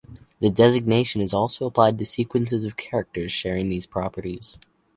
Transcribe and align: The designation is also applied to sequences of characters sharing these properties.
The 0.39 0.49
designation 0.49 1.21
is 1.21 1.31
also 1.31 1.67
applied 1.67 1.99
to 1.99 2.07
sequences 2.07 2.65
of 2.65 2.75
characters 2.75 3.31
sharing 3.31 3.69
these 3.69 3.85
properties. 3.85 4.57